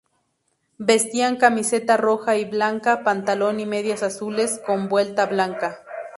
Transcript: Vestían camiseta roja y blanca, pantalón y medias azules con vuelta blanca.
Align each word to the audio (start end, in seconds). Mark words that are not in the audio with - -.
Vestían 0.79 1.35
camiseta 1.37 1.95
roja 1.95 2.35
y 2.35 2.45
blanca, 2.45 3.03
pantalón 3.03 3.59
y 3.59 3.67
medias 3.67 4.01
azules 4.01 4.59
con 4.65 4.89
vuelta 4.89 5.27
blanca. 5.27 5.85